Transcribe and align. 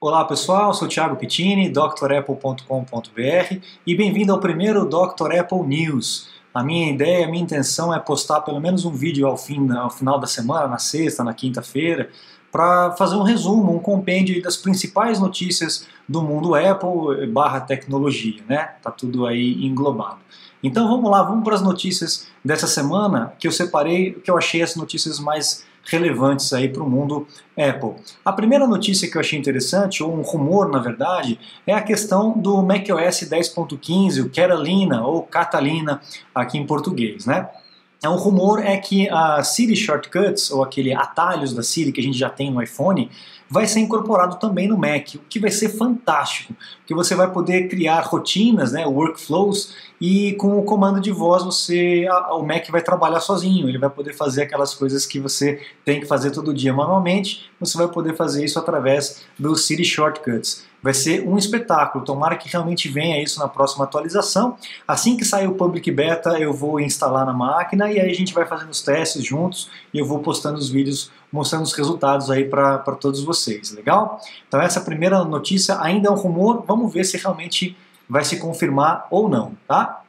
Olá 0.00 0.24
pessoal, 0.24 0.72
sou 0.72 0.86
Thiago 0.86 1.16
Pittini, 1.16 1.68
drapple.com.br 1.68 3.56
e 3.84 3.96
bem-vindo 3.96 4.32
ao 4.32 4.38
primeiro 4.38 4.84
Dr. 4.84 5.36
Apple 5.36 5.66
News. 5.66 6.28
A 6.54 6.62
minha 6.62 6.88
ideia, 6.88 7.26
a 7.26 7.28
minha 7.28 7.42
intenção 7.42 7.92
é 7.92 7.98
postar 7.98 8.42
pelo 8.42 8.60
menos 8.60 8.84
um 8.84 8.92
vídeo 8.92 9.26
ao, 9.26 9.36
fim, 9.36 9.68
ao 9.72 9.90
final 9.90 10.20
da 10.20 10.28
semana, 10.28 10.68
na 10.68 10.78
sexta, 10.78 11.24
na 11.24 11.34
quinta-feira, 11.34 12.10
para 12.52 12.92
fazer 12.92 13.16
um 13.16 13.24
resumo, 13.24 13.74
um 13.74 13.80
compêndio 13.80 14.40
das 14.40 14.56
principais 14.56 15.18
notícias 15.18 15.88
do 16.08 16.22
mundo 16.22 16.54
Apple 16.54 17.26
barra 17.26 17.58
tecnologia, 17.62 18.40
né? 18.48 18.74
Tá 18.80 18.92
tudo 18.92 19.26
aí 19.26 19.66
englobado. 19.66 20.20
Então 20.62 20.86
vamos 20.86 21.10
lá, 21.10 21.24
vamos 21.24 21.42
para 21.42 21.56
as 21.56 21.62
notícias 21.62 22.28
dessa 22.44 22.68
semana 22.68 23.32
que 23.36 23.48
eu 23.48 23.52
separei, 23.52 24.12
que 24.12 24.30
eu 24.30 24.38
achei 24.38 24.62
as 24.62 24.76
notícias 24.76 25.18
mais 25.18 25.66
relevantes 25.88 26.52
aí 26.52 26.68
para 26.68 26.82
o 26.82 26.88
mundo 26.88 27.26
Apple. 27.56 27.94
A 28.24 28.32
primeira 28.32 28.66
notícia 28.66 29.10
que 29.10 29.16
eu 29.16 29.20
achei 29.20 29.38
interessante, 29.38 30.02
ou 30.02 30.14
um 30.14 30.22
rumor 30.22 30.68
na 30.70 30.78
verdade, 30.78 31.40
é 31.66 31.74
a 31.74 31.80
questão 31.80 32.38
do 32.38 32.62
macOS 32.62 33.20
10.15, 33.22 34.24
o 34.24 34.30
Catalina 34.30 35.04
ou 35.04 35.22
Catalina 35.22 36.00
aqui 36.34 36.58
em 36.58 36.66
português, 36.66 37.26
né? 37.26 37.48
É 38.02 38.08
um 38.08 38.16
rumor 38.16 38.64
é 38.64 38.76
que 38.76 39.08
a 39.08 39.42
Siri 39.42 39.74
Shortcuts, 39.74 40.50
ou 40.52 40.62
aquele 40.62 40.94
atalhos 40.94 41.52
da 41.52 41.62
Siri 41.62 41.90
que 41.90 42.00
a 42.00 42.02
gente 42.02 42.16
já 42.16 42.30
tem 42.30 42.50
no 42.50 42.62
iPhone, 42.62 43.10
vai 43.50 43.66
ser 43.66 43.80
incorporado 43.80 44.36
também 44.36 44.68
no 44.68 44.76
Mac, 44.76 45.14
o 45.14 45.20
que 45.20 45.40
vai 45.40 45.50
ser 45.50 45.70
fantástico, 45.70 46.54
porque 46.78 46.94
você 46.94 47.14
vai 47.14 47.32
poder 47.32 47.68
criar 47.68 48.00
rotinas, 48.00 48.72
né, 48.72 48.86
workflows, 48.86 49.74
e 50.00 50.34
com 50.34 50.58
o 50.58 50.62
comando 50.62 51.00
de 51.00 51.10
voz 51.10 51.42
você, 51.42 52.06
a, 52.10 52.34
o 52.34 52.46
Mac 52.46 52.68
vai 52.70 52.82
trabalhar 52.82 53.20
sozinho, 53.20 53.68
ele 53.68 53.78
vai 53.78 53.90
poder 53.90 54.12
fazer 54.12 54.42
aquelas 54.42 54.74
coisas 54.74 55.06
que 55.06 55.18
você 55.18 55.60
tem 55.84 55.98
que 55.98 56.06
fazer 56.06 56.30
todo 56.30 56.52
dia 56.52 56.72
manualmente, 56.72 57.50
você 57.58 57.76
vai 57.78 57.88
poder 57.88 58.14
fazer 58.14 58.44
isso 58.44 58.58
através 58.58 59.24
do 59.38 59.56
Siri 59.56 59.84
Shortcuts. 59.84 60.67
Vai 60.82 60.94
ser 60.94 61.26
um 61.26 61.36
espetáculo, 61.36 62.04
tomara 62.04 62.36
que 62.36 62.48
realmente 62.48 62.88
venha 62.88 63.20
isso 63.22 63.40
na 63.40 63.48
próxima 63.48 63.84
atualização. 63.84 64.56
Assim 64.86 65.16
que 65.16 65.24
sair 65.24 65.48
o 65.48 65.54
Public 65.54 65.90
Beta, 65.90 66.38
eu 66.38 66.52
vou 66.52 66.78
instalar 66.78 67.26
na 67.26 67.32
máquina 67.32 67.90
e 67.90 67.98
aí 68.00 68.10
a 68.10 68.14
gente 68.14 68.32
vai 68.32 68.46
fazendo 68.46 68.70
os 68.70 68.80
testes 68.80 69.24
juntos 69.24 69.68
e 69.92 69.98
eu 69.98 70.06
vou 70.06 70.20
postando 70.20 70.58
os 70.58 70.68
vídeos 70.68 71.10
mostrando 71.32 71.64
os 71.64 71.72
resultados 71.72 72.30
aí 72.30 72.44
para 72.44 72.78
todos 73.00 73.22
vocês, 73.22 73.72
legal? 73.72 74.20
Então 74.46 74.60
essa 74.60 74.80
primeira 74.80 75.24
notícia 75.24 75.78
ainda 75.80 76.08
é 76.08 76.10
um 76.10 76.14
rumor, 76.14 76.64
vamos 76.66 76.92
ver 76.92 77.04
se 77.04 77.16
realmente 77.18 77.76
vai 78.08 78.24
se 78.24 78.38
confirmar 78.38 79.06
ou 79.10 79.28
não, 79.28 79.52
tá? 79.66 80.02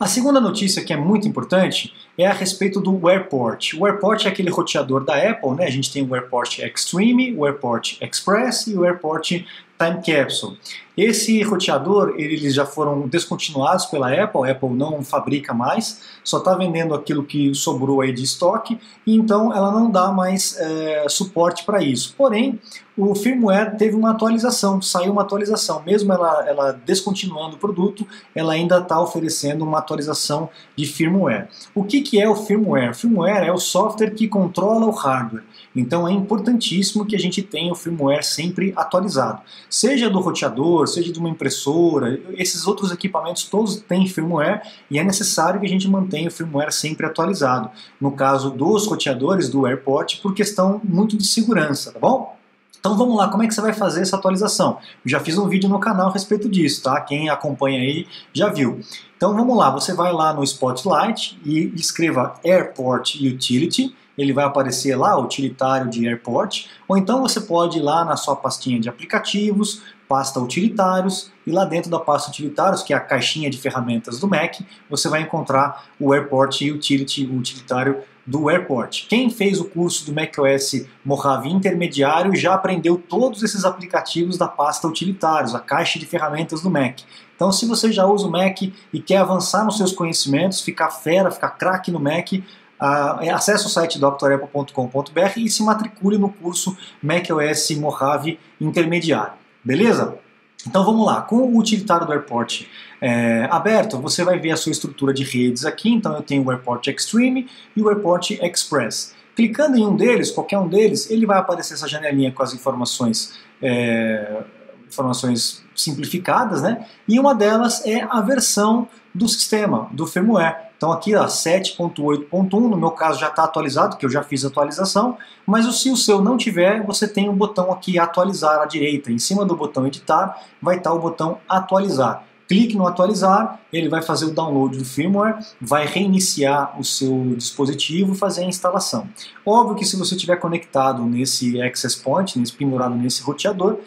A 0.00 0.06
segunda 0.06 0.40
notícia 0.40 0.82
que 0.82 0.92
é 0.92 0.96
muito 0.96 1.28
importante 1.28 1.92
é 2.16 2.26
a 2.26 2.32
respeito 2.32 2.80
do 2.80 3.08
AirPort. 3.08 3.74
O 3.74 3.86
AirPort 3.86 4.24
é 4.24 4.28
aquele 4.28 4.48
roteador 4.48 5.04
da 5.04 5.16
Apple, 5.16 5.50
né? 5.56 5.66
A 5.66 5.70
gente 5.70 5.92
tem 5.92 6.02
o 6.02 6.14
AirPort 6.14 6.60
Extreme, 6.60 7.34
o 7.34 7.44
AirPort 7.44 8.00
Express 8.00 8.66
e 8.68 8.76
o 8.76 8.84
AirPort 8.84 9.44
Time 9.78 10.02
Capsule. 10.02 10.56
Esse 10.98 11.40
roteador, 11.44 12.14
eles 12.16 12.52
já 12.52 12.66
foram 12.66 13.06
descontinuados 13.06 13.86
pela 13.86 14.12
Apple, 14.12 14.48
a 14.48 14.50
Apple 14.50 14.70
não 14.70 15.00
fabrica 15.00 15.54
mais, 15.54 16.00
só 16.24 16.38
está 16.38 16.56
vendendo 16.56 16.92
aquilo 16.92 17.22
que 17.22 17.54
sobrou 17.54 18.00
aí 18.00 18.12
de 18.12 18.24
estoque, 18.24 18.80
então 19.06 19.54
ela 19.54 19.70
não 19.70 19.88
dá 19.88 20.10
mais 20.10 20.58
é, 20.58 21.08
suporte 21.08 21.64
para 21.64 21.80
isso. 21.80 22.16
Porém, 22.18 22.58
o 22.96 23.14
firmware 23.14 23.76
teve 23.76 23.94
uma 23.94 24.10
atualização, 24.10 24.82
saiu 24.82 25.12
uma 25.12 25.22
atualização, 25.22 25.80
mesmo 25.86 26.12
ela, 26.12 26.44
ela 26.48 26.72
descontinuando 26.72 27.54
o 27.54 27.58
produto, 27.60 28.04
ela 28.34 28.54
ainda 28.54 28.78
está 28.78 29.00
oferecendo 29.00 29.64
uma 29.64 29.78
atualização 29.78 30.48
de 30.74 30.84
firmware. 30.84 31.46
O 31.76 31.84
que, 31.84 32.00
que 32.00 32.20
é 32.20 32.28
o 32.28 32.34
firmware? 32.34 32.90
O 32.90 32.94
firmware 32.94 33.46
é 33.46 33.52
o 33.52 33.58
software 33.58 34.10
que 34.10 34.26
controla 34.26 34.84
o 34.84 34.90
hardware, 34.90 35.44
então 35.76 36.08
é 36.08 36.12
importantíssimo 36.12 37.06
que 37.06 37.14
a 37.14 37.20
gente 37.20 37.40
tenha 37.40 37.70
o 37.70 37.76
firmware 37.76 38.24
sempre 38.24 38.72
atualizado 38.74 39.42
seja 39.68 40.10
do 40.10 40.20
roteador, 40.20 40.87
seja 40.88 41.12
de 41.12 41.18
uma 41.18 41.28
impressora, 41.28 42.20
esses 42.32 42.66
outros 42.66 42.90
equipamentos 42.90 43.44
todos 43.44 43.76
têm 43.76 44.08
firmware 44.08 44.62
e 44.90 44.98
é 44.98 45.04
necessário 45.04 45.60
que 45.60 45.66
a 45.66 45.68
gente 45.68 45.88
mantenha 45.88 46.28
o 46.28 46.32
firmware 46.32 46.72
sempre 46.72 47.06
atualizado. 47.06 47.70
No 48.00 48.12
caso 48.12 48.50
dos 48.50 48.86
roteadores 48.86 49.48
do 49.48 49.66
AirPort, 49.66 50.20
por 50.20 50.34
questão 50.34 50.80
muito 50.82 51.16
de 51.16 51.26
segurança, 51.26 51.92
tá 51.92 51.98
bom? 51.98 52.36
Então 52.80 52.96
vamos 52.96 53.16
lá, 53.16 53.28
como 53.28 53.42
é 53.42 53.46
que 53.46 53.54
você 53.54 53.60
vai 53.60 53.72
fazer 53.72 54.02
essa 54.02 54.16
atualização? 54.16 54.78
Eu 55.04 55.10
já 55.10 55.20
fiz 55.20 55.36
um 55.36 55.48
vídeo 55.48 55.68
no 55.68 55.80
canal 55.80 56.08
a 56.08 56.12
respeito 56.12 56.48
disso, 56.48 56.82
tá? 56.84 57.00
Quem 57.00 57.28
acompanha 57.28 57.80
aí 57.80 58.06
já 58.32 58.48
viu. 58.48 58.80
Então 59.16 59.34
vamos 59.34 59.56
lá, 59.56 59.70
você 59.70 59.92
vai 59.92 60.12
lá 60.12 60.32
no 60.32 60.44
Spotlight 60.44 61.38
e 61.44 61.72
escreva 61.74 62.34
Airport 62.44 63.16
Utility 63.16 63.94
ele 64.18 64.32
vai 64.32 64.44
aparecer 64.44 64.96
lá, 64.96 65.16
utilitário 65.16 65.88
de 65.88 66.06
Airport, 66.06 66.66
ou 66.88 66.98
então 66.98 67.22
você 67.22 67.40
pode 67.40 67.78
ir 67.78 67.82
lá 67.82 68.04
na 68.04 68.16
sua 68.16 68.34
pastinha 68.34 68.80
de 68.80 68.88
aplicativos, 68.88 69.82
pasta 70.08 70.40
utilitários, 70.40 71.30
e 71.46 71.52
lá 71.52 71.64
dentro 71.64 71.90
da 71.90 72.00
pasta 72.00 72.30
utilitários, 72.30 72.82
que 72.82 72.92
é 72.92 72.96
a 72.96 73.00
caixinha 73.00 73.48
de 73.48 73.58
ferramentas 73.58 74.18
do 74.18 74.26
Mac, 74.26 74.56
você 74.90 75.08
vai 75.08 75.22
encontrar 75.22 75.84
o 76.00 76.12
Airport 76.12 76.62
Utility, 76.62 77.26
o 77.26 77.36
utilitário 77.36 78.02
do 78.26 78.50
Airport. 78.50 79.06
Quem 79.08 79.30
fez 79.30 79.58
o 79.58 79.64
curso 79.64 80.04
do 80.04 80.12
macOS 80.12 80.86
Mojave 81.02 81.48
Intermediário 81.48 82.36
já 82.36 82.52
aprendeu 82.52 82.98
todos 82.98 83.42
esses 83.42 83.64
aplicativos 83.64 84.36
da 84.36 84.46
pasta 84.46 84.86
utilitários, 84.86 85.54
a 85.54 85.60
caixa 85.60 85.98
de 85.98 86.04
ferramentas 86.04 86.60
do 86.60 86.70
Mac. 86.70 87.00
Então, 87.34 87.50
se 87.50 87.64
você 87.64 87.90
já 87.90 88.04
usa 88.04 88.26
o 88.26 88.30
Mac 88.30 88.60
e 88.62 89.00
quer 89.00 89.18
avançar 89.18 89.64
nos 89.64 89.78
seus 89.78 89.92
conhecimentos, 89.92 90.60
ficar 90.60 90.90
fera, 90.90 91.30
ficar 91.30 91.50
craque 91.50 91.90
no 91.90 92.00
Mac, 92.00 92.32
Uh, 92.80 93.34
acesse 93.34 93.66
o 93.66 93.68
site 93.68 93.98
drapple.com.br 93.98 95.38
e 95.38 95.48
se 95.50 95.62
matricule 95.62 96.16
no 96.16 96.28
curso 96.28 96.76
macOS 97.02 97.70
Mojave 97.72 98.38
Intermediário. 98.60 99.32
Beleza? 99.64 100.18
Então 100.66 100.84
vamos 100.84 101.06
lá, 101.06 101.22
com 101.22 101.36
o 101.36 101.58
utilitário 101.58 102.06
do 102.06 102.12
Airport 102.12 102.66
é, 103.00 103.46
aberto, 103.50 103.98
você 103.98 104.24
vai 104.24 104.38
ver 104.38 104.50
a 104.50 104.56
sua 104.56 104.72
estrutura 104.72 105.14
de 105.14 105.22
redes 105.22 105.64
aqui. 105.64 105.90
Então 105.90 106.14
eu 106.14 106.22
tenho 106.22 106.44
o 106.44 106.50
Airport 106.50 106.88
Extreme 106.88 107.48
e 107.76 107.82
o 107.82 107.88
Airport 107.88 108.32
Express. 108.32 109.14
Clicando 109.36 109.76
em 109.76 109.86
um 109.86 109.94
deles, 109.94 110.30
qualquer 110.30 110.58
um 110.58 110.68
deles, 110.68 111.08
ele 111.10 111.24
vai 111.24 111.38
aparecer 111.38 111.74
essa 111.74 111.86
janelinha 111.86 112.32
com 112.32 112.42
as 112.42 112.52
informações, 112.52 113.38
é, 113.62 114.42
informações 114.88 115.62
simplificadas, 115.76 116.60
né? 116.60 116.84
E 117.06 117.20
uma 117.20 117.34
delas 117.34 117.86
é 117.86 118.02
a 118.10 118.20
versão 118.20 118.88
do 119.14 119.28
sistema, 119.28 119.88
do 119.92 120.06
firmware. 120.06 120.67
Então 120.78 120.92
aqui, 120.92 121.10
7.8.1, 121.10 122.52
no 122.52 122.76
meu 122.76 122.92
caso 122.92 123.18
já 123.18 123.26
está 123.26 123.42
atualizado, 123.42 123.96
que 123.96 124.06
eu 124.06 124.10
já 124.10 124.22
fiz 124.22 124.44
atualização, 124.44 125.18
mas 125.44 125.66
se 125.74 125.90
o 125.90 125.96
seu 125.96 126.22
não 126.22 126.36
tiver, 126.36 126.86
você 126.86 127.08
tem 127.08 127.28
um 127.28 127.34
botão 127.34 127.72
aqui 127.72 127.98
atualizar 127.98 128.60
à 128.60 128.64
direita. 128.64 129.10
Em 129.10 129.18
cima 129.18 129.44
do 129.44 129.56
botão 129.56 129.88
editar, 129.88 130.40
vai 130.62 130.76
estar 130.76 130.90
tá 130.90 130.96
o 130.96 131.00
botão 131.00 131.38
atualizar. 131.48 132.27
Clique 132.48 132.74
no 132.74 132.86
atualizar, 132.86 133.60
ele 133.70 133.90
vai 133.90 134.00
fazer 134.00 134.24
o 134.24 134.30
download 134.30 134.78
do 134.78 134.84
firmware, 134.84 135.38
vai 135.60 135.86
reiniciar 135.86 136.80
o 136.80 136.82
seu 136.82 137.34
dispositivo 137.36 138.14
fazer 138.14 138.44
a 138.44 138.46
instalação. 138.46 139.06
Óbvio 139.44 139.76
que 139.76 139.84
se 139.84 139.98
você 139.98 140.14
estiver 140.14 140.36
conectado 140.36 141.04
nesse 141.04 141.60
access 141.60 141.94
point, 141.94 142.38
nesse 142.38 142.54
pendurado 142.54 142.94
nesse 142.94 143.22
roteador, 143.22 143.80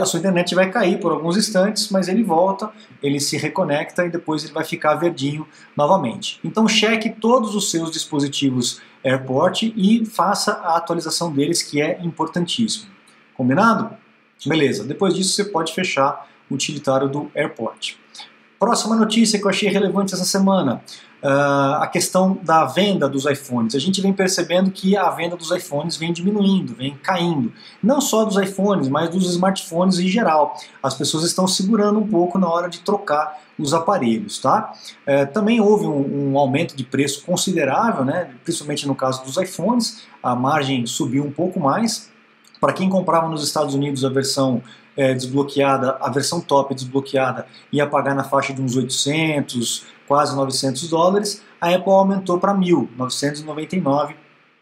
a 0.00 0.04
sua 0.04 0.18
internet 0.18 0.52
vai 0.52 0.68
cair 0.68 0.98
por 0.98 1.12
alguns 1.12 1.36
instantes, 1.36 1.90
mas 1.90 2.08
ele 2.08 2.24
volta, 2.24 2.70
ele 3.00 3.20
se 3.20 3.36
reconecta 3.36 4.04
e 4.04 4.10
depois 4.10 4.42
ele 4.42 4.52
vai 4.52 4.64
ficar 4.64 4.96
verdinho 4.96 5.46
novamente. 5.76 6.40
Então 6.42 6.66
cheque 6.66 7.08
todos 7.08 7.54
os 7.54 7.70
seus 7.70 7.92
dispositivos 7.92 8.82
AirPort 9.04 9.62
e 9.62 10.04
faça 10.04 10.54
a 10.54 10.76
atualização 10.76 11.32
deles, 11.32 11.62
que 11.62 11.80
é 11.80 12.00
importantíssimo. 12.02 12.90
Combinado? 13.32 13.96
Beleza, 14.44 14.82
depois 14.82 15.14
disso 15.14 15.34
você 15.34 15.44
pode 15.44 15.72
fechar 15.72 16.28
utilitário 16.52 17.08
do 17.08 17.30
AirPort. 17.34 17.96
Próxima 18.58 18.94
notícia 18.94 19.38
que 19.38 19.44
eu 19.44 19.50
achei 19.50 19.68
relevante 19.68 20.14
essa 20.14 20.24
semana 20.24 20.82
uh, 21.22 21.82
a 21.82 21.86
questão 21.86 22.38
da 22.42 22.64
venda 22.64 23.08
dos 23.08 23.24
iPhones. 23.24 23.74
A 23.74 23.78
gente 23.78 24.00
vem 24.00 24.12
percebendo 24.12 24.70
que 24.70 24.96
a 24.96 25.08
venda 25.10 25.36
dos 25.36 25.50
iPhones 25.50 25.96
vem 25.96 26.12
diminuindo, 26.12 26.74
vem 26.74 26.96
caindo. 27.02 27.52
Não 27.82 28.00
só 28.00 28.24
dos 28.24 28.36
iPhones, 28.36 28.88
mas 28.88 29.08
dos 29.08 29.30
smartphones 29.30 29.98
em 29.98 30.08
geral. 30.08 30.56
As 30.82 30.94
pessoas 30.94 31.24
estão 31.24 31.46
segurando 31.46 31.98
um 31.98 32.06
pouco 32.06 32.38
na 32.38 32.48
hora 32.48 32.68
de 32.68 32.80
trocar 32.80 33.40
os 33.58 33.72
aparelhos, 33.72 34.38
tá? 34.38 34.72
É, 35.06 35.24
também 35.24 35.60
houve 35.60 35.86
um, 35.86 36.32
um, 36.32 36.38
aumento 36.38 36.74
de 36.74 36.84
preço 36.84 37.24
considerável, 37.24 38.04
né? 38.04 38.30
Principalmente 38.42 38.86
no 38.86 38.94
caso 38.94 39.24
dos 39.24 39.36
iPhones, 39.36 40.02
a 40.22 40.34
margem 40.34 40.86
subiu 40.86 41.24
um 41.24 41.30
pouco 41.30 41.60
mais. 41.60 42.11
Para 42.62 42.74
quem 42.74 42.88
comprava 42.88 43.28
nos 43.28 43.42
Estados 43.42 43.74
Unidos 43.74 44.04
a 44.04 44.08
versão 44.08 44.62
é, 44.96 45.12
desbloqueada, 45.12 45.96
a 46.00 46.08
versão 46.08 46.40
top 46.40 46.72
desbloqueada 46.72 47.44
ia 47.72 47.84
pagar 47.88 48.14
na 48.14 48.22
faixa 48.22 48.54
de 48.54 48.62
uns 48.62 48.76
800, 48.76 49.84
quase 50.06 50.36
900 50.36 50.88
dólares, 50.88 51.42
a 51.60 51.70
Apple 51.70 51.90
aumentou 51.90 52.38
para 52.38 52.54
1.999 52.54 54.14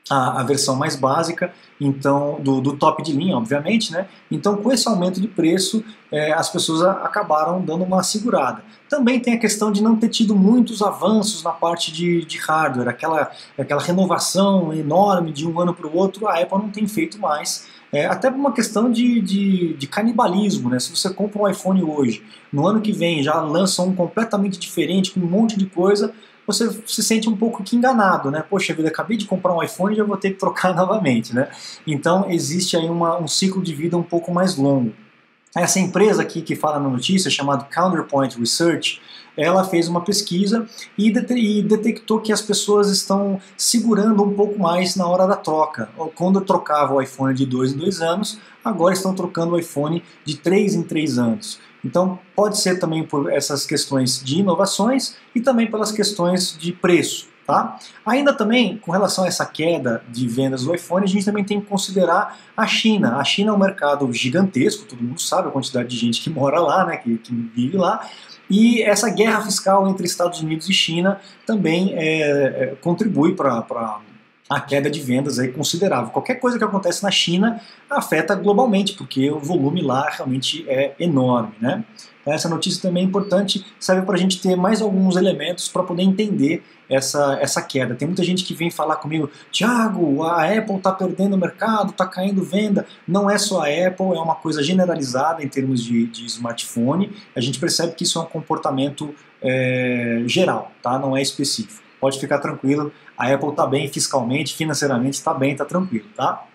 a, 0.08 0.41
a 0.41 0.43
versão 0.44 0.76
mais 0.76 0.97
básica, 0.97 1.52
então 1.79 2.41
do, 2.41 2.62
do, 2.62 2.75
top 2.75 3.02
de 3.02 3.12
linha, 3.12 3.37
obviamente, 3.37 3.93
né? 3.93 4.08
Então, 4.31 4.56
com 4.56 4.73
esse 4.73 4.88
aumento 4.88 5.20
de 5.20 5.29
preço, 5.29 5.85
é, 6.11 6.32
as 6.32 6.49
pessoas 6.49 6.82
a, 6.82 6.93
acabaram 7.05 7.61
dando 7.61 7.85
uma 7.85 8.02
segurada. 8.02 8.64
Também 8.88 9.20
tem 9.20 9.35
a 9.35 9.38
questão 9.38 9.70
de 9.70 9.82
não 9.82 9.94
ter 9.94 10.08
tido 10.08 10.35
muitos 10.35 10.81
avanços 10.81 11.43
na 11.43 11.52
parte 11.52 11.93
de, 11.93 12.25
de 12.25 12.38
hardware, 12.38 12.88
aquela, 12.88 13.31
aquela 13.58 13.82
renovação 13.82 14.73
enorme 14.73 15.32
de 15.32 15.47
um 15.47 15.61
ano 15.61 15.75
para 15.75 15.87
o 15.87 15.94
outro, 15.94 16.26
a 16.26 16.41
Apple 16.41 16.58
não 16.58 16.70
tem 16.70 16.88
feito 16.88 17.19
mais. 17.19 17.69
É, 17.92 18.06
até 18.06 18.31
por 18.31 18.38
uma 18.38 18.52
questão 18.52 18.90
de, 18.90 19.20
de, 19.20 19.75
de, 19.75 19.87
canibalismo, 19.87 20.70
né? 20.70 20.78
Se 20.78 20.94
você 20.94 21.12
compra 21.12 21.42
um 21.42 21.48
iPhone 21.48 21.82
hoje, 21.82 22.22
no 22.52 22.66
ano 22.66 22.81
que 22.81 22.92
vem 22.92 23.22
já 23.22 23.40
lança 23.40 23.82
um 23.82 23.94
completamente 23.94 24.58
diferente, 24.58 25.10
com 25.10 25.20
um 25.20 25.26
monte 25.26 25.58
de 25.58 25.66
coisa, 25.66 26.12
você 26.46 26.70
se 26.87 27.02
sente 27.02 27.28
um 27.28 27.37
pouco 27.37 27.64
que 27.64 27.75
enganado, 27.76 28.31
né? 28.31 28.44
Poxa 28.48 28.72
vida, 28.75 28.88
acabei 28.88 29.16
de 29.16 29.25
comprar 29.25 29.54
um 29.54 29.62
iPhone 29.62 29.92
e 29.92 29.96
já 29.96 30.04
vou 30.04 30.16
ter 30.16 30.31
que 30.31 30.38
trocar 30.38 30.75
novamente, 30.76 31.34
né? 31.34 31.48
Então 31.87 32.31
existe 32.31 32.76
aí 32.76 32.88
uma, 32.88 33.19
um 33.19 33.26
ciclo 33.26 33.60
de 33.62 33.75
vida 33.75 33.96
um 33.96 34.02
pouco 34.02 34.32
mais 34.32 34.56
longo. 34.56 34.92
Essa 35.55 35.81
empresa 35.81 36.23
aqui 36.23 36.43
que 36.43 36.55
fala 36.55 36.79
na 36.79 36.88
notícia, 36.88 37.31
chamada 37.31 37.64
Counterpoint 37.64 38.38
Research, 38.38 39.00
ela 39.37 39.64
fez 39.64 39.88
uma 39.88 40.00
pesquisa 40.00 40.67
e, 40.97 41.11
detectou 41.62 42.20
que 42.20 42.32
as 42.32 42.41
pessoas 42.41 42.88
estão 42.91 43.41
segurando 43.56 44.23
um 44.23 44.32
pouco 44.32 44.58
mais 44.61 44.94
na 44.94 45.06
hora 45.06 45.26
da 45.26 45.37
troca. 45.37 45.88
Quando 46.14 46.41
trocava 46.41 46.94
o 46.94 47.02
iPhone 47.02 47.35
de 47.35 47.47
2 47.47 47.73
em 47.73 47.76
2 47.79 48.00
anos, 48.00 48.38
agora 48.64 48.94
estão 48.94 49.14
trocando 49.14 49.55
o 49.55 49.58
iPhone 49.58 50.05
de 50.25 50.37
3 50.37 50.75
em 50.75 50.82
3 50.82 51.19
anos. 51.19 51.58
Então 51.85 52.19
pode 52.37 52.61
ser 52.61 52.79
também 52.79 53.02
por 53.02 53.32
essas 53.32 53.64
questões 53.67 54.23
de 54.23 54.41
inovações 54.41 55.17
e 55.35 55.41
também 55.41 55.69
pelas 55.70 55.91
questões 55.91 56.56
de 56.58 56.73
preço. 56.73 57.29
Tá? 57.50 57.79
Ainda 58.06 58.32
também, 58.32 58.76
com 58.79 58.93
relação 58.93 59.25
a 59.25 59.26
essa 59.26 59.44
queda 59.44 60.05
de 60.08 60.29
vendas 60.29 60.64
do 60.64 60.73
iPhone, 60.73 61.05
a 61.05 61.08
gente 61.08 61.25
também 61.25 61.43
tem 61.43 61.61
que 61.61 61.67
considerar 61.67 62.38
a 62.56 62.64
China. 62.64 63.17
A 63.17 63.25
China 63.25 63.50
é 63.50 63.55
um 63.55 63.58
mercado 63.58 64.12
gigantesco, 64.12 64.87
todo 64.87 65.02
mundo 65.02 65.20
sabe 65.20 65.49
a 65.49 65.50
quantidade 65.50 65.88
de 65.88 65.97
gente 65.97 66.20
que 66.20 66.31
mora 66.31 66.61
lá, 66.61 66.87
né, 66.87 66.97
que, 66.97 67.19
que 67.19 67.35
vive 67.35 67.76
lá, 67.76 68.08
e 68.49 68.82
essa 68.82 69.11
guerra 69.11 69.43
fiscal 69.43 69.88
entre 69.88 70.06
Estados 70.06 70.41
Unidos 70.41 70.69
e 70.69 70.73
China 70.73 71.20
também 71.44 71.93
é, 71.94 72.20
é, 72.20 72.76
contribui 72.81 73.35
para 73.35 73.99
a 74.50 74.61
queda 74.61 74.91
de 74.91 75.00
vendas 75.00 75.38
aí 75.38 75.52
considerável. 75.52 76.11
Qualquer 76.11 76.35
coisa 76.35 76.58
que 76.58 76.64
acontece 76.64 77.05
na 77.05 77.11
China 77.12 77.61
afeta 77.88 78.35
globalmente, 78.35 78.94
porque 78.94 79.31
o 79.31 79.38
volume 79.38 79.81
lá 79.81 80.11
realmente 80.11 80.69
é 80.69 80.93
enorme. 80.99 81.52
Né? 81.61 81.85
Então, 82.20 82.32
essa 82.32 82.49
notícia 82.49 82.82
também 82.82 83.05
é 83.05 83.06
importante, 83.06 83.64
serve 83.79 84.02
para 84.02 84.17
a 84.17 84.19
gente 84.19 84.43
ter 84.43 84.56
mais 84.56 84.82
alguns 84.82 85.17
elementos 85.17 85.69
para 85.69 85.85
poder 85.85 86.02
entender 86.02 86.64
essa, 86.88 87.38
essa 87.41 87.62
queda. 87.62 87.94
Tem 87.94 88.08
muita 88.08 88.25
gente 88.25 88.43
que 88.44 88.52
vem 88.52 88.73
falar 88.73 88.97
comigo, 88.97 89.31
Tiago, 89.52 90.25
a 90.25 90.44
Apple 90.44 90.76
está 90.76 90.91
perdendo 90.91 91.35
o 91.35 91.38
mercado, 91.38 91.91
está 91.91 92.05
caindo 92.05 92.43
venda. 92.43 92.85
Não 93.06 93.31
é 93.31 93.38
só 93.38 93.62
a 93.62 93.67
Apple, 93.67 94.17
é 94.17 94.20
uma 94.20 94.35
coisa 94.35 94.64
generalizada 94.64 95.44
em 95.44 95.49
termos 95.49 95.82
de, 95.82 96.06
de 96.06 96.26
smartphone. 96.26 97.12
A 97.37 97.41
gente 97.41 97.61
percebe 97.61 97.94
que 97.94 98.02
isso 98.02 98.19
é 98.19 98.23
um 98.23 98.26
comportamento 98.26 99.14
é, 99.41 100.25
geral, 100.26 100.73
tá? 100.82 100.99
não 100.99 101.17
é 101.17 101.23
específico. 101.23 101.89
Pode 102.00 102.19
ficar 102.19 102.38
tranquilo, 102.38 102.93
a 103.17 103.32
Apple 103.32 103.50
está 103.50 103.67
bem 103.67 103.88
fiscalmente, 103.88 104.55
financeiramente 104.55 105.14
está 105.14 105.35
bem, 105.35 105.52
está 105.52 105.64
tranquilo, 105.64 106.06
tá? 106.17 106.47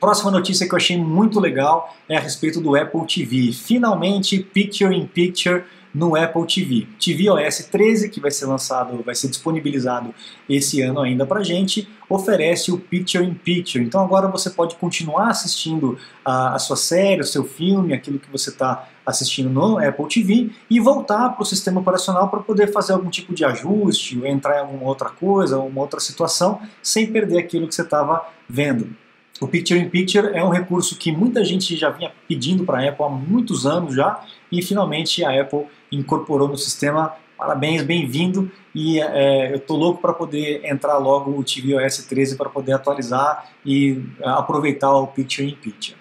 Próxima 0.00 0.30
notícia 0.30 0.66
que 0.66 0.74
eu 0.74 0.76
achei 0.76 0.96
muito 0.96 1.40
legal 1.40 1.94
é 2.08 2.16
a 2.16 2.20
respeito 2.20 2.60
do 2.60 2.76
Apple 2.76 3.06
TV. 3.06 3.52
Finalmente, 3.52 4.38
Picture 4.38 4.94
in 4.94 5.06
Picture 5.06 5.64
no 5.94 6.16
Apple 6.16 6.44
TV. 6.46 6.86
TV 6.98 7.30
OS 7.30 7.68
13, 7.70 8.08
que 8.08 8.20
vai 8.20 8.30
ser 8.30 8.46
lançado, 8.46 9.02
vai 9.04 9.14
ser 9.14 9.28
disponibilizado 9.28 10.12
esse 10.48 10.80
ano 10.82 11.00
ainda 11.00 11.24
pra 11.24 11.42
gente, 11.42 11.88
oferece 12.08 12.72
o 12.72 12.78
Picture 12.78 13.24
in 13.24 13.34
Picture. 13.34 13.84
Então 13.84 14.02
agora 14.02 14.26
você 14.28 14.50
pode 14.50 14.74
continuar 14.76 15.28
assistindo 15.28 15.96
a, 16.24 16.54
a 16.54 16.58
sua 16.58 16.76
série, 16.76 17.20
o 17.20 17.26
seu 17.26 17.44
filme, 17.44 17.94
aquilo 17.94 18.18
que 18.18 18.30
você 18.30 18.50
está 18.50 18.88
assistindo 19.06 19.50
no 19.50 19.78
Apple 19.78 20.08
TV 20.08 20.50
e 20.68 20.80
voltar 20.80 21.30
para 21.30 21.42
o 21.42 21.46
sistema 21.46 21.80
operacional 21.80 22.28
para 22.28 22.40
poder 22.40 22.72
fazer 22.72 22.94
algum 22.94 23.10
tipo 23.10 23.34
de 23.34 23.44
ajuste, 23.44 24.18
ou 24.18 24.26
entrar 24.26 24.56
em 24.56 24.60
alguma 24.60 24.84
outra 24.84 25.10
coisa, 25.10 25.58
uma 25.58 25.80
outra 25.80 26.00
situação, 26.00 26.60
sem 26.82 27.06
perder 27.06 27.38
aquilo 27.38 27.68
que 27.68 27.74
você 27.74 27.82
estava 27.82 28.26
vendo. 28.48 29.03
O 29.40 29.48
Picture 29.48 29.80
in 29.80 29.90
Picture 29.90 30.28
é 30.32 30.44
um 30.44 30.48
recurso 30.48 30.96
que 30.96 31.10
muita 31.10 31.44
gente 31.44 31.74
já 31.76 31.90
vinha 31.90 32.12
pedindo 32.28 32.64
para 32.64 32.78
a 32.78 32.88
Apple 32.88 33.04
há 33.04 33.08
muitos 33.08 33.66
anos 33.66 33.94
já 33.94 34.24
e 34.50 34.62
finalmente 34.62 35.24
a 35.24 35.40
Apple 35.40 35.66
incorporou 35.90 36.46
no 36.46 36.56
sistema. 36.56 37.12
Parabéns, 37.36 37.82
bem-vindo 37.82 38.50
e 38.72 39.00
é, 39.00 39.52
eu 39.52 39.56
estou 39.56 39.76
louco 39.76 40.00
para 40.00 40.12
poder 40.12 40.64
entrar 40.64 40.98
logo 40.98 41.36
o 41.36 41.42
tvOS 41.42 42.06
13 42.08 42.36
para 42.36 42.48
poder 42.48 42.74
atualizar 42.74 43.50
e 43.66 44.00
é, 44.20 44.28
aproveitar 44.28 44.92
o 44.92 45.08
Picture 45.08 45.48
in 45.48 45.56
Picture. 45.56 45.96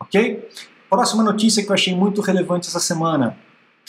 Ok? 0.00 0.48
Próxima 0.90 1.22
notícia 1.22 1.62
que 1.62 1.70
eu 1.70 1.74
achei 1.74 1.94
muito 1.94 2.20
relevante 2.20 2.68
essa 2.68 2.80
semana. 2.80 3.38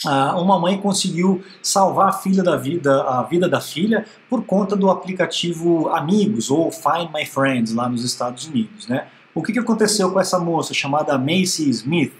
Ah, 0.04 0.38
uma 0.40 0.58
mãe 0.58 0.78
conseguiu 0.78 1.42
salvar 1.62 2.08
a 2.08 2.12
filha 2.12 2.42
da 2.42 2.56
vida, 2.56 3.02
a 3.02 3.22
vida 3.22 3.48
da 3.48 3.60
filha 3.60 4.04
por 4.28 4.44
conta 4.44 4.74
do 4.74 4.90
aplicativo 4.90 5.88
Amigos 5.88 6.50
ou 6.50 6.70
Find 6.70 7.10
My 7.14 7.24
Friends 7.24 7.72
lá 7.72 7.88
nos 7.88 8.04
Estados 8.04 8.46
Unidos, 8.46 8.88
né? 8.88 9.06
O 9.34 9.42
que, 9.42 9.52
que 9.52 9.58
aconteceu 9.58 10.10
com 10.12 10.20
essa 10.20 10.38
moça 10.38 10.72
chamada 10.72 11.16
Macy 11.18 11.68
Smith? 11.70 12.12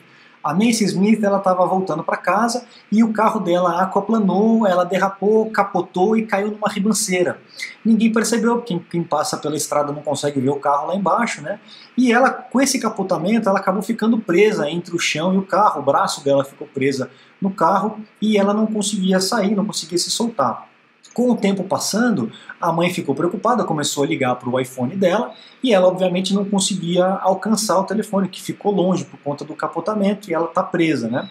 A 0.45 0.53
Macy 0.53 0.85
Smith 0.85 1.25
ela 1.25 1.39
estava 1.39 1.65
voltando 1.65 2.05
para 2.05 2.19
casa 2.19 2.67
e 2.93 3.03
o 3.03 3.15
carro 3.15 3.41
dela 3.41 3.81
aquaplanou, 3.81 4.67
ela 4.67 4.85
derrapou, 4.85 5.51
capotou 5.51 6.15
e 6.19 6.27
caiu 6.27 6.51
numa 6.51 6.69
ribanceira. 6.69 7.39
Ninguém 7.83 8.13
percebeu, 8.13 8.61
quem, 8.61 8.79
quem 8.79 9.03
passa 9.03 9.39
pela 9.39 9.57
estrada 9.57 9.91
não 9.91 10.03
consegue 10.03 10.39
ver 10.41 10.51
o 10.51 10.61
carro 10.61 10.89
lá 10.89 10.95
embaixo, 10.95 11.41
né? 11.41 11.59
E 11.97 12.13
ela, 12.13 12.31
com 12.31 12.61
esse 12.61 12.79
capotamento, 12.79 13.49
ela 13.49 13.59
acabou 13.59 13.83
ficando 13.83 14.19
presa 14.19 14.69
entre 14.69 14.95
o 14.95 14.99
chão 14.99 15.33
e 15.33 15.39
o 15.39 15.47
carro. 15.47 15.81
O 15.81 15.85
braço 15.85 16.23
dela 16.23 16.45
ficou 16.45 16.67
presa 16.67 17.11
no 17.41 17.51
carro 17.51 17.99
e 18.21 18.37
ela 18.37 18.53
não 18.53 18.67
conseguia 18.67 19.21
sair, 19.21 19.55
não 19.55 19.65
conseguia 19.65 19.97
se 19.97 20.11
soltar. 20.11 20.74
Com 21.15 21.31
o 21.31 21.37
tempo 21.37 21.63
passando, 21.65 22.31
a 22.61 22.73
mãe 22.73 22.91
ficou 22.91 23.15
preocupada, 23.15 23.65
começou 23.65 24.03
a 24.05 24.07
ligar 24.07 24.35
para 24.35 24.51
o 24.51 24.61
iPhone 24.61 24.97
dela 24.97 25.33
e 25.63 25.73
ela, 25.73 25.87
obviamente, 25.87 26.35
não 26.35 26.45
conseguia 26.45 27.07
alcançar 27.07 27.79
o 27.79 27.85
telefone, 27.85 28.29
que 28.29 28.43
ficou 28.43 28.73
longe 28.73 29.05
por 29.05 29.19
conta 29.21 29.45
do 29.45 29.55
capotamento 29.55 30.29
e 30.29 30.35
ela 30.35 30.47
está 30.47 30.63
presa, 30.63 31.09
né? 31.09 31.31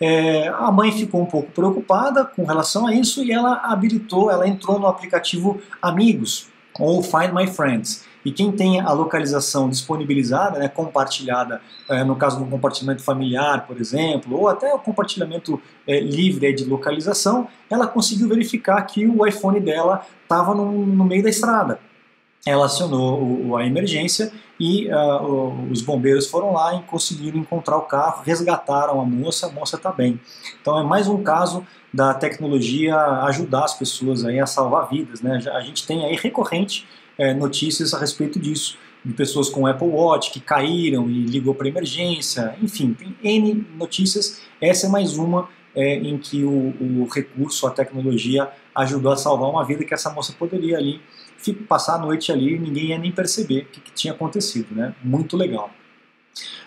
É, 0.00 0.48
a 0.48 0.72
mãe 0.72 0.90
ficou 0.90 1.22
um 1.22 1.26
pouco 1.26 1.52
preocupada 1.52 2.24
com 2.24 2.44
relação 2.44 2.88
a 2.88 2.94
isso 2.94 3.22
e 3.22 3.30
ela 3.30 3.60
habilitou, 3.62 4.28
ela 4.28 4.48
entrou 4.48 4.76
no 4.76 4.88
aplicativo 4.88 5.62
Amigos 5.80 6.51
ou 6.78 7.02
Find 7.02 7.32
My 7.32 7.46
Friends. 7.46 8.04
E 8.24 8.30
quem 8.30 8.52
tem 8.52 8.80
a 8.80 8.92
localização 8.92 9.68
disponibilizada, 9.68 10.58
né, 10.58 10.68
compartilhada, 10.68 11.60
é, 11.88 12.04
no 12.04 12.14
caso 12.14 12.38
do 12.38 12.46
compartilhamento 12.46 13.02
familiar, 13.02 13.66
por 13.66 13.80
exemplo, 13.80 14.38
ou 14.38 14.48
até 14.48 14.72
o 14.72 14.78
compartilhamento 14.78 15.60
é, 15.86 15.98
livre 15.98 16.52
de 16.52 16.64
localização, 16.64 17.48
ela 17.68 17.86
conseguiu 17.86 18.28
verificar 18.28 18.80
que 18.82 19.06
o 19.06 19.26
iPhone 19.26 19.58
dela 19.58 20.06
estava 20.22 20.54
no, 20.54 20.86
no, 20.86 21.04
meio 21.04 21.22
da 21.22 21.30
estrada. 21.30 21.80
Ela 22.44 22.66
acionou 22.66 23.56
a 23.56 23.64
emergência 23.64 24.32
e 24.58 24.88
uh, 24.88 25.70
os 25.70 25.80
bombeiros 25.80 26.26
foram 26.26 26.52
lá 26.52 26.74
e 26.74 26.82
conseguiram 26.82 27.38
encontrar 27.38 27.76
o 27.76 27.82
carro, 27.82 28.22
resgataram 28.24 29.00
a 29.00 29.04
moça, 29.04 29.46
a 29.46 29.52
moça 29.52 29.76
está 29.76 29.92
bem. 29.92 30.20
Então 30.60 30.78
é 30.78 30.82
mais 30.82 31.06
um 31.06 31.22
caso 31.22 31.64
da 31.94 32.12
tecnologia 32.14 32.96
ajudar 33.26 33.64
as 33.64 33.74
pessoas 33.74 34.24
aí 34.24 34.40
a 34.40 34.46
salvar 34.46 34.88
vidas. 34.88 35.20
Né? 35.20 35.40
A 35.52 35.60
gente 35.60 35.86
tem 35.86 36.04
aí 36.04 36.16
recorrente 36.16 36.86
é, 37.16 37.32
notícias 37.32 37.94
a 37.94 37.98
respeito 37.98 38.40
disso, 38.40 38.76
de 39.04 39.12
pessoas 39.12 39.48
com 39.48 39.66
Apple 39.66 39.88
Watch 39.88 40.32
que 40.32 40.40
caíram 40.40 41.08
e 41.08 41.24
ligou 41.24 41.54
para 41.54 41.68
emergência, 41.68 42.56
enfim, 42.60 42.94
tem 42.94 43.16
N 43.22 43.66
notícias. 43.76 44.40
Essa 44.60 44.86
é 44.86 44.88
mais 44.88 45.16
uma 45.16 45.48
é, 45.74 45.94
em 45.94 46.18
que 46.18 46.44
o, 46.44 46.74
o, 46.80 47.08
recurso, 47.12 47.66
a 47.66 47.70
tecnologia 47.70 48.48
ajudou 48.74 49.12
a 49.12 49.16
salvar 49.16 49.50
uma 49.50 49.64
vida 49.64 49.84
que 49.84 49.94
essa 49.94 50.10
moça 50.10 50.34
poderia 50.38 50.76
ali 50.76 51.00
passar 51.50 51.94
a 51.94 51.98
noite 51.98 52.30
ali 52.30 52.56
e 52.56 52.58
ninguém 52.58 52.84
ia 52.88 52.98
nem 52.98 53.10
perceber 53.10 53.62
o 53.62 53.66
que, 53.66 53.80
que 53.80 53.92
tinha 53.92 54.12
acontecido, 54.12 54.74
né? 54.74 54.94
Muito 55.02 55.36
legal. 55.36 55.70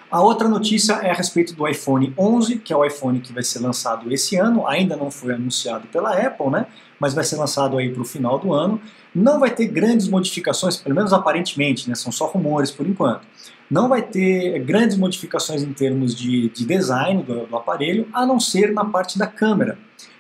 A 0.10 0.22
outra 0.22 0.48
notícia 0.48 0.94
é 0.94 1.10
a 1.10 1.14
respeito 1.14 1.54
do 1.54 1.68
iPhone 1.68 2.14
11, 2.18 2.60
que 2.60 2.72
é 2.72 2.76
o 2.76 2.86
iPhone 2.86 3.20
que 3.20 3.34
vai 3.34 3.44
ser 3.44 3.60
lançado 3.60 4.12
esse 4.14 4.36
ano, 4.38 4.68
ainda 4.68 4.96
não 4.96 5.10
foi 5.10 5.34
anunciado 5.34 5.88
pela 5.88 6.12
Apple, 6.12 6.50
né? 6.50 6.68
Mas 7.00 7.14
vai 7.14 7.24
ser 7.24 7.36
lançado 7.36 7.78
aí 7.78 7.92
para 7.92 8.02
o 8.02 8.06
final 8.06 8.40
do 8.40 8.54
ano. 8.54 8.80
Não 9.14 9.40
vai 9.40 9.50
ter 9.50 9.68
grandes 9.68 10.08
modificações, 10.08 10.78
pelo 10.78 10.96
menos 10.96 11.12
aparentemente, 11.12 11.90
né? 11.90 11.96
São 11.96 12.12
só 12.12 12.28
rumores 12.28 12.72
por 12.72 12.88
enquanto. 12.88 13.28
Não 13.70 13.90
vai 13.90 14.04
ter 14.04 14.60
grandes 14.60 14.96
modificações 14.96 15.64
em 15.64 15.74
termos 15.74 16.16
de, 16.16 16.50
de 16.50 16.66
design 16.66 17.24
do, 17.24 17.48
do, 17.48 17.58
aparelho, 17.58 18.08
a 18.14 18.26
não 18.26 18.40
ser 18.40 18.72
na 18.72 18.86
parte 18.86 19.18
da 19.18 19.26
câmera. 19.26 19.78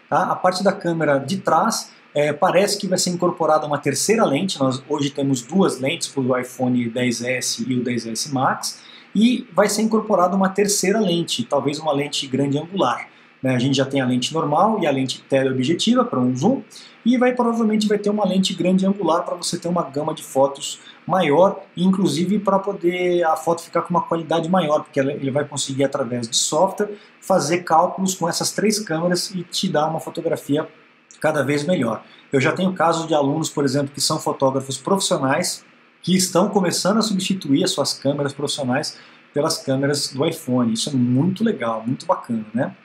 Tá? 0.10 0.24
A 0.24 0.36
parte 0.36 0.64
da 0.64 0.74
câmera 0.74 1.20
de 1.20 1.38
trás 1.38 1.92
é, 2.16 2.32
parece 2.32 2.78
que 2.78 2.88
vai 2.88 2.98
ser 2.98 3.10
incorporada 3.10 3.68
uma 3.68 3.78
terceira 3.78 4.24
lente. 4.24 4.58
Nós 4.58 4.82
hoje 4.88 5.10
temos 5.10 5.42
duas 5.42 5.82
lentes 5.82 6.08
para 6.08 6.22
o 6.24 6.38
iPhone 6.38 6.90
10S 6.90 7.66
e 7.68 7.76
o 7.76 7.84
10S 7.84 8.32
Max 8.32 8.80
e 9.14 9.46
vai 9.54 9.68
ser 9.68 9.82
incorporada 9.82 10.36
uma 10.36 10.50
terceira 10.50 11.00
lente, 11.00 11.44
talvez 11.44 11.78
uma 11.78 11.92
lente 11.92 12.26
grande 12.26 12.58
angular. 12.58 13.10
Né? 13.44 13.54
A 13.54 13.60
gente 13.60 13.76
já 13.76 13.86
tem 13.86 14.00
a 14.00 14.06
lente 14.06 14.34
normal 14.34 14.80
e 14.82 14.88
a 14.88 14.92
lente 14.92 15.22
teleobjetiva 15.24 16.06
para 16.06 16.20
um 16.20 16.36
zoom, 16.36 16.64
e 17.06 17.18
vai 17.18 17.34
provavelmente 17.34 17.88
vai 17.88 18.00
ter 18.00 18.10
uma 18.10 18.26
lente 18.26 18.54
grande 18.54 18.86
angular 18.86 19.24
para 19.24 19.36
você 19.36 19.60
ter 19.60 19.68
uma 19.68 19.84
gama 19.84 20.14
de 20.14 20.24
fotos 20.24 20.80
maior, 21.06 21.62
inclusive 21.78 22.40
para 22.40 22.58
poder 22.58 23.24
a 23.24 23.36
foto 23.36 23.62
ficar 23.62 23.84
com 23.84 23.92
uma 23.92 24.02
qualidade 24.02 24.50
maior, 24.50 24.84
porque 24.84 25.00
ele 25.00 25.32
vai 25.32 25.46
conseguir 25.46 25.84
através 25.84 26.28
de 26.28 26.36
software 26.36 26.90
fazer 27.22 27.60
cálculos 27.60 28.16
com 28.16 28.28
essas 28.28 28.52
três 28.52 28.80
câmeras 28.80 29.30
e 29.32 29.44
te 29.44 29.70
dar 29.70 29.88
uma 29.88 30.00
fotografia 30.00 30.68
cada 31.20 31.44
vez 31.44 31.64
melhor. 31.64 32.04
Eu 32.32 32.42
já 32.42 32.52
tenho 32.52 32.74
casos 32.74 33.08
de 33.08 33.14
alunos, 33.14 33.50
por 33.50 33.64
exemplo, 33.64 33.94
que 33.94 34.02
são 34.02 34.20
fotógrafos 34.20 34.78
profissionais 34.78 35.64
que 36.02 36.16
estão 36.16 36.50
começando 36.50 36.98
a 36.98 37.02
substituir 37.02 37.64
as 37.64 37.72
suas 37.72 37.94
câmeras 37.94 38.34
profissionais 38.34 38.98
pelas 39.34 39.58
câmeras 39.58 40.14
do 40.14 40.26
iPhone. 40.26 40.72
Isso 40.74 40.90
é 40.90 40.94
muito 40.94 41.44
legal, 41.44 41.84
muito 41.86 42.06
bacana, 42.06 42.46
né? 42.54 42.76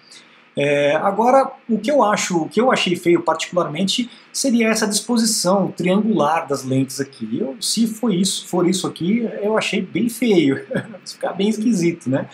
É, 0.56 0.96
agora, 0.96 1.50
o 1.68 1.78
que 1.78 1.90
eu 1.90 2.02
acho, 2.02 2.42
o 2.42 2.48
que 2.48 2.60
eu 2.60 2.72
achei 2.72 2.96
feio 2.96 3.22
particularmente 3.22 4.10
seria 4.32 4.68
essa 4.68 4.86
disposição 4.86 5.70
triangular 5.70 6.46
das 6.46 6.64
lentes 6.64 7.00
aqui. 7.00 7.38
Eu, 7.38 7.56
se 7.60 7.86
for 7.86 8.12
isso, 8.12 8.46
for 8.48 8.68
isso 8.68 8.86
aqui, 8.86 9.28
eu 9.42 9.56
achei 9.56 9.80
bem 9.80 10.08
feio, 10.08 10.66
ficar 11.06 11.32
bem 11.32 11.48
esquisito, 11.48 12.10
né? 12.10 12.28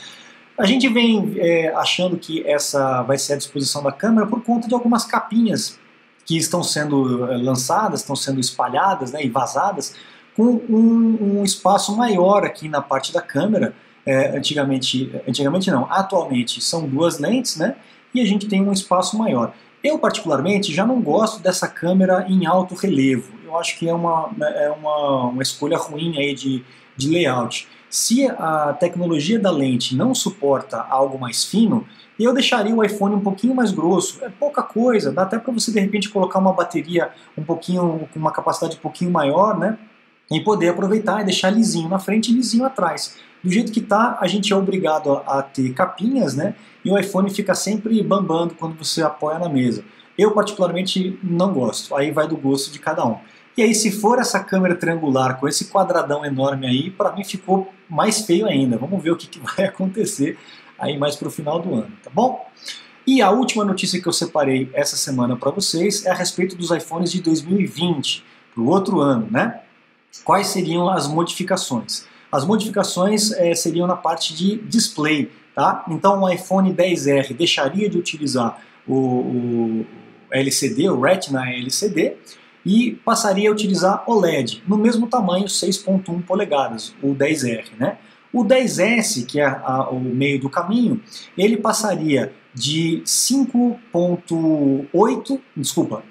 A 0.58 0.64
gente 0.64 0.88
vem 0.88 1.34
é, 1.36 1.68
achando 1.74 2.16
que 2.16 2.46
essa 2.46 3.02
vai 3.02 3.18
ser 3.18 3.34
a 3.34 3.36
disposição 3.36 3.82
da 3.82 3.92
câmera 3.92 4.26
por 4.26 4.42
conta 4.42 4.66
de 4.66 4.74
algumas 4.74 5.04
capinhas 5.04 5.78
que 6.24 6.36
estão 6.36 6.62
sendo 6.62 7.30
é, 7.30 7.36
lançadas, 7.36 8.00
estão 8.00 8.16
sendo 8.16 8.40
espalhadas 8.40 9.12
né, 9.12 9.22
e 9.22 9.28
vazadas 9.28 9.94
com 10.34 10.60
um, 10.68 11.38
um 11.38 11.44
espaço 11.44 11.96
maior 11.96 12.44
aqui 12.44 12.68
na 12.68 12.80
parte 12.80 13.12
da 13.12 13.20
câmera. 13.20 13.74
É, 14.04 14.36
antigamente, 14.36 15.12
antigamente 15.26 15.70
não, 15.70 15.90
atualmente 15.90 16.60
são 16.60 16.88
duas 16.88 17.18
lentes, 17.18 17.56
né? 17.56 17.74
E 18.14 18.20
a 18.20 18.24
gente 18.24 18.46
tem 18.46 18.62
um 18.62 18.72
espaço 18.72 19.18
maior. 19.18 19.52
Eu, 19.82 19.98
particularmente, 19.98 20.72
já 20.72 20.86
não 20.86 21.00
gosto 21.00 21.42
dessa 21.42 21.68
câmera 21.68 22.24
em 22.28 22.46
alto 22.46 22.74
relevo. 22.74 23.32
Eu 23.44 23.58
acho 23.58 23.78
que 23.78 23.88
é 23.88 23.94
uma, 23.94 24.30
é 24.40 24.70
uma, 24.70 25.26
uma 25.26 25.42
escolha 25.42 25.76
ruim 25.76 26.16
aí 26.18 26.34
de, 26.34 26.64
de 26.96 27.08
layout. 27.08 27.68
Se 27.88 28.26
a 28.26 28.76
tecnologia 28.78 29.38
da 29.38 29.50
lente 29.50 29.94
não 29.94 30.14
suporta 30.14 30.84
algo 30.90 31.18
mais 31.18 31.44
fino, 31.44 31.86
eu 32.18 32.32
deixaria 32.32 32.74
o 32.74 32.82
iPhone 32.82 33.14
um 33.14 33.20
pouquinho 33.20 33.54
mais 33.54 33.70
grosso. 33.70 34.24
É 34.24 34.28
pouca 34.28 34.62
coisa, 34.62 35.12
dá 35.12 35.22
até 35.22 35.38
para 35.38 35.52
você 35.52 35.70
de 35.70 35.78
repente 35.78 36.08
colocar 36.08 36.38
uma 36.38 36.52
bateria 36.52 37.10
um 37.36 37.44
pouquinho 37.44 38.08
com 38.12 38.18
uma 38.18 38.32
capacidade 38.32 38.76
um 38.76 38.80
pouquinho 38.80 39.10
maior, 39.10 39.58
né? 39.58 39.78
E 40.30 40.40
poder 40.40 40.70
aproveitar 40.70 41.20
e 41.20 41.24
deixar 41.24 41.50
lisinho 41.50 41.88
na 41.88 41.98
frente 41.98 42.32
e 42.32 42.34
lisinho 42.34 42.64
atrás. 42.64 43.16
Do 43.44 43.50
jeito 43.50 43.70
que 43.70 43.80
tá, 43.80 44.18
a 44.20 44.26
gente 44.26 44.52
é 44.52 44.56
obrigado 44.56 45.12
a, 45.12 45.38
a 45.38 45.42
ter 45.42 45.72
capinhas, 45.72 46.34
né? 46.34 46.54
E 46.84 46.90
o 46.90 46.98
iPhone 46.98 47.30
fica 47.30 47.54
sempre 47.54 48.02
bambando 48.02 48.54
quando 48.54 48.76
você 48.76 49.02
apoia 49.02 49.38
na 49.38 49.48
mesa. 49.48 49.84
Eu 50.18 50.32
particularmente 50.32 51.18
não 51.22 51.52
gosto. 51.52 51.94
Aí 51.94 52.10
vai 52.10 52.26
do 52.26 52.36
gosto 52.36 52.72
de 52.72 52.78
cada 52.78 53.06
um. 53.06 53.18
E 53.56 53.62
aí, 53.62 53.74
se 53.74 53.90
for 53.90 54.18
essa 54.18 54.40
câmera 54.40 54.74
triangular 54.74 55.38
com 55.38 55.48
esse 55.48 55.66
quadradão 55.66 56.24
enorme 56.24 56.66
aí, 56.66 56.90
para 56.90 57.12
mim 57.12 57.24
ficou 57.24 57.72
mais 57.88 58.22
feio 58.22 58.46
ainda. 58.46 58.76
Vamos 58.76 59.02
ver 59.02 59.10
o 59.10 59.16
que, 59.16 59.26
que 59.26 59.40
vai 59.40 59.64
acontecer 59.66 60.38
aí 60.78 60.98
mais 60.98 61.16
para 61.16 61.28
o 61.28 61.30
final 61.30 61.60
do 61.60 61.74
ano, 61.74 61.92
tá 62.02 62.10
bom? 62.12 62.46
E 63.06 63.22
a 63.22 63.30
última 63.30 63.64
notícia 63.64 64.00
que 64.00 64.08
eu 64.08 64.12
separei 64.12 64.68
essa 64.74 64.96
semana 64.96 65.36
para 65.36 65.50
vocês 65.50 66.04
é 66.04 66.10
a 66.10 66.14
respeito 66.14 66.56
dos 66.56 66.70
iPhones 66.70 67.12
de 67.12 67.22
2020, 67.22 68.24
para 68.52 68.62
o 68.62 68.66
outro 68.66 69.00
ano, 69.00 69.28
né? 69.30 69.60
Quais 70.24 70.48
seriam 70.48 70.88
as 70.88 71.06
modificações? 71.06 72.06
As 72.32 72.44
modificações 72.44 73.30
é, 73.32 73.54
seriam 73.54 73.86
na 73.86 73.96
parte 73.96 74.34
de 74.34 74.56
display, 74.62 75.30
tá? 75.54 75.84
Então 75.88 76.22
o 76.22 76.28
iPhone 76.28 76.74
10R 76.74 77.34
deixaria 77.34 77.88
de 77.88 77.96
utilizar 77.96 78.60
o, 78.86 78.96
o 78.96 79.86
LCD, 80.30 80.90
o 80.90 81.00
Retina 81.00 81.48
LCD, 81.48 82.16
e 82.66 83.00
passaria 83.04 83.48
a 83.48 83.52
utilizar 83.52 84.02
OLED, 84.08 84.64
no 84.66 84.76
mesmo 84.76 85.06
tamanho, 85.06 85.44
6.1 85.44 86.24
polegadas, 86.24 86.92
o 87.00 87.14
10R, 87.14 87.66
né? 87.78 87.98
O 88.32 88.44
10S, 88.44 89.24
que 89.24 89.38
é 89.38 89.46
a, 89.46 89.88
o 89.88 90.00
meio 90.00 90.40
do 90.40 90.50
caminho, 90.50 91.00
ele 91.38 91.56
passaria 91.56 92.32
de 92.52 93.02
5.8, 93.06 95.40
desculpa, 95.56 96.02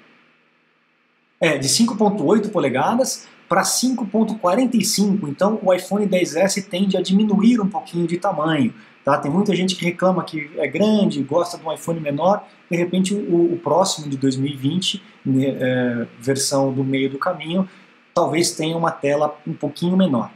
é, 1.38 1.58
de 1.58 1.68
5.8 1.68 2.50
polegadas 2.50 3.28
para 3.46 3.60
5.45, 3.62 5.28
então 5.28 5.60
o 5.62 5.74
iPhone 5.74 6.08
10S 6.08 6.66
tende 6.66 6.96
a 6.96 7.02
diminuir 7.02 7.60
um 7.60 7.68
pouquinho 7.68 8.06
de 8.06 8.16
tamanho. 8.16 8.72
Tá? 9.06 9.16
Tem 9.16 9.30
muita 9.30 9.54
gente 9.54 9.76
que 9.76 9.84
reclama 9.84 10.24
que 10.24 10.50
é 10.56 10.66
grande, 10.66 11.22
gosta 11.22 11.56
de 11.56 11.64
um 11.64 11.72
iPhone 11.72 12.00
menor, 12.00 12.44
de 12.68 12.76
repente 12.76 13.14
o, 13.14 13.52
o 13.54 13.56
próximo 13.56 14.08
de 14.08 14.16
2020, 14.16 15.00
né, 15.24 15.44
é, 15.46 16.06
versão 16.18 16.72
do 16.72 16.82
meio 16.82 17.08
do 17.08 17.16
caminho, 17.16 17.68
talvez 18.12 18.56
tenha 18.56 18.76
uma 18.76 18.90
tela 18.90 19.38
um 19.46 19.52
pouquinho 19.52 19.96
menor. 19.96 20.32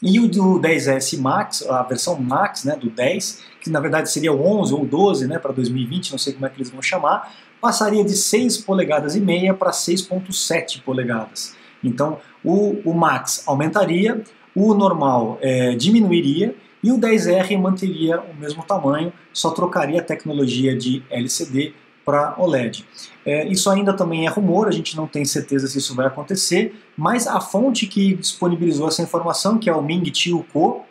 E 0.00 0.20
o 0.20 0.28
do 0.28 0.60
10S 0.60 1.20
Max, 1.20 1.68
a 1.68 1.82
versão 1.82 2.16
Max 2.20 2.62
né, 2.62 2.76
do 2.76 2.88
10, 2.88 3.42
que 3.60 3.68
na 3.68 3.80
verdade 3.80 4.08
seria 4.08 4.32
o 4.32 4.40
11 4.60 4.74
ou 4.74 4.86
12 4.86 5.26
né, 5.26 5.40
para 5.40 5.50
2020, 5.50 6.12
não 6.12 6.18
sei 6.18 6.34
como 6.34 6.46
é 6.46 6.50
que 6.50 6.58
eles 6.58 6.70
vão 6.70 6.80
chamar, 6.80 7.34
passaria 7.60 8.04
de 8.04 8.14
6 8.14 8.58
polegadas 8.58 9.16
e 9.16 9.20
meia 9.20 9.52
para 9.52 9.72
6.7 9.72 10.82
polegadas. 10.82 11.56
Então 11.82 12.20
o, 12.44 12.80
o 12.88 12.94
Max 12.94 13.42
aumentaria, 13.44 14.22
o 14.54 14.72
normal 14.72 15.36
é, 15.42 15.74
diminuiria 15.74 16.54
e 16.84 16.92
o 16.92 16.98
10R 16.98 17.58
manteria 17.58 18.20
o 18.20 18.34
mesmo 18.34 18.62
tamanho, 18.62 19.10
só 19.32 19.50
trocaria 19.52 20.00
a 20.00 20.04
tecnologia 20.04 20.76
de 20.76 21.02
LCD 21.08 21.72
para 22.04 22.34
OLED. 22.38 22.84
É, 23.24 23.48
isso 23.48 23.70
ainda 23.70 23.94
também 23.94 24.26
é 24.26 24.28
rumor, 24.28 24.68
a 24.68 24.70
gente 24.70 24.94
não 24.94 25.06
tem 25.06 25.24
certeza 25.24 25.66
se 25.66 25.78
isso 25.78 25.94
vai 25.94 26.06
acontecer, 26.06 26.78
mas 26.94 27.26
a 27.26 27.40
fonte 27.40 27.86
que 27.86 28.14
disponibilizou 28.14 28.86
essa 28.86 29.00
informação, 29.00 29.58
que 29.58 29.70
é 29.70 29.74
o 29.74 29.80
Ming 29.80 30.14
Chiu 30.14 30.44
Ko, 30.52 30.84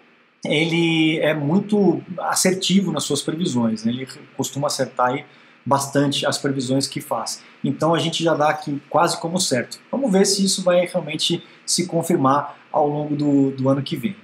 ele 0.43 1.19
é 1.19 1.31
muito 1.35 2.01
assertivo 2.17 2.91
nas 2.91 3.03
suas 3.03 3.21
previsões, 3.21 3.83
né? 3.83 3.91
ele 3.91 4.07
costuma 4.35 4.65
acertar 4.65 5.23
bastante 5.63 6.25
as 6.25 6.39
previsões 6.39 6.87
que 6.87 6.99
faz. 7.01 7.43
Então 7.63 7.93
a 7.93 7.99
gente 7.99 8.23
já 8.23 8.33
dá 8.33 8.49
aqui 8.49 8.81
quase 8.89 9.21
como 9.21 9.39
certo. 9.39 9.79
Vamos 9.91 10.11
ver 10.11 10.25
se 10.25 10.43
isso 10.43 10.63
vai 10.63 10.87
realmente 10.87 11.43
se 11.67 11.85
confirmar 11.85 12.57
ao 12.71 12.87
longo 12.87 13.15
do, 13.15 13.51
do 13.51 13.69
ano 13.69 13.83
que 13.83 13.95
vem. 13.95 14.15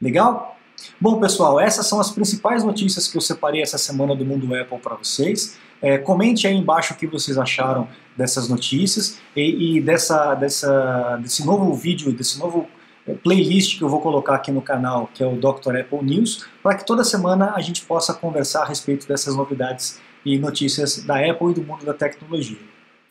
Legal? 0.00 0.55
Bom, 1.00 1.20
pessoal, 1.20 1.60
essas 1.60 1.86
são 1.86 2.00
as 2.00 2.10
principais 2.10 2.64
notícias 2.64 3.08
que 3.08 3.16
eu 3.16 3.20
separei 3.20 3.62
essa 3.62 3.78
semana 3.78 4.14
do 4.14 4.24
mundo 4.24 4.54
Apple 4.54 4.78
para 4.78 4.96
vocês. 4.96 5.56
É, 5.80 5.98
comente 5.98 6.46
aí 6.46 6.54
embaixo 6.54 6.94
o 6.94 6.96
que 6.96 7.06
vocês 7.06 7.36
acharam 7.36 7.86
dessas 8.16 8.48
notícias 8.48 9.18
e, 9.34 9.76
e 9.76 9.80
dessa, 9.80 10.34
dessa, 10.34 11.16
desse 11.22 11.44
novo 11.44 11.74
vídeo, 11.74 12.12
desse 12.12 12.38
novo 12.38 12.66
é, 13.06 13.12
playlist 13.12 13.78
que 13.78 13.84
eu 13.84 13.88
vou 13.88 14.00
colocar 14.00 14.34
aqui 14.36 14.50
no 14.50 14.62
canal, 14.62 15.10
que 15.12 15.22
é 15.22 15.26
o 15.26 15.36
Dr. 15.36 15.76
Apple 15.80 16.02
News, 16.02 16.46
para 16.62 16.76
que 16.76 16.86
toda 16.86 17.04
semana 17.04 17.52
a 17.54 17.60
gente 17.60 17.84
possa 17.84 18.14
conversar 18.14 18.62
a 18.62 18.66
respeito 18.66 19.06
dessas 19.06 19.36
novidades 19.36 20.00
e 20.24 20.38
notícias 20.38 21.04
da 21.04 21.18
Apple 21.18 21.50
e 21.50 21.54
do 21.54 21.62
mundo 21.62 21.84
da 21.84 21.94
tecnologia. 21.94 22.58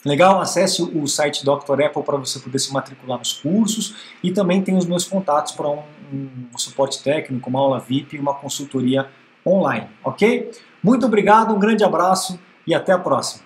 Legal? 0.05 0.39
Acesse 0.39 0.83
o 0.83 1.07
site 1.07 1.43
Dr. 1.43 1.81
Apple 1.83 2.03
para 2.03 2.17
você 2.17 2.37
poder 2.39 2.59
se 2.59 2.71
matricular 2.71 3.17
nos 3.17 3.33
cursos 3.33 3.95
e 4.21 4.31
também 4.31 4.61
tem 4.61 4.77
os 4.77 4.85
meus 4.85 5.03
contatos 5.03 5.53
para 5.53 5.67
um, 6.13 6.57
suporte 6.57 7.03
técnico, 7.03 7.49
uma 7.49 7.59
aula 7.59 7.79
VIP 7.79 8.15
e 8.15 8.19
uma 8.19 8.33
consultoria 8.33 9.09
online, 9.45 9.87
ok? 10.03 10.51
Muito 10.83 11.05
obrigado, 11.05 11.53
um 11.53 11.59
grande 11.59 11.83
abraço 11.83 12.39
e 12.65 12.73
até 12.73 12.91
a 12.91 12.99
próxima. 12.99 13.44